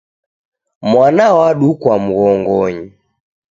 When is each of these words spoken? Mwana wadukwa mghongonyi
Mwana 0.91 1.23
wadukwa 1.37 1.93
mghongonyi 2.03 2.85